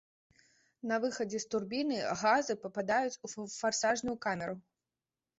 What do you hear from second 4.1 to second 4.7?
камеру.